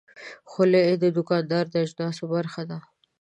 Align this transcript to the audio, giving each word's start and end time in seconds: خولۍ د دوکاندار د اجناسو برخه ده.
خولۍ 0.49 0.87
د 1.03 1.05
دوکاندار 1.15 1.65
د 1.69 1.75
اجناسو 1.85 2.23
برخه 2.33 2.61
ده. 2.69 2.79